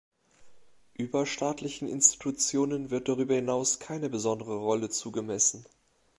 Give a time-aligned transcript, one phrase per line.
[0.95, 5.63] Überstaatlichen Institutionen wird darüber hinaus keine besondere Rolle zugemessen.